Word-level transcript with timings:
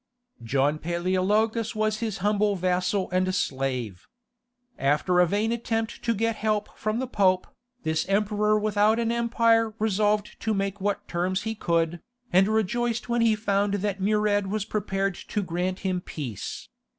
John 0.41 0.79
Paleologus 0.79 1.75
was 1.75 1.99
his 1.99 2.17
humble 2.25 2.55
vassal 2.55 3.07
and 3.11 3.35
slave. 3.35 4.07
After 4.79 5.19
a 5.19 5.27
vain 5.27 5.51
attempt 5.51 6.01
to 6.01 6.15
get 6.15 6.37
help 6.37 6.75
from 6.75 6.97
the 6.97 7.05
Pope, 7.05 7.45
this 7.83 8.09
emperor 8.09 8.57
without 8.57 8.97
an 8.97 9.11
empire 9.11 9.75
resolved 9.77 10.37
to 10.39 10.55
make 10.55 10.81
what 10.81 11.07
terms 11.07 11.43
he 11.43 11.53
could, 11.53 11.99
and 12.33 12.47
rejoiced 12.47 13.09
when 13.09 13.21
he 13.21 13.35
found 13.35 13.75
that 13.75 14.01
Murad 14.01 14.47
was 14.47 14.65
prepared 14.65 15.13
to 15.27 15.43
grant 15.43 15.81
him 15.81 16.01
peace. 16.03 16.67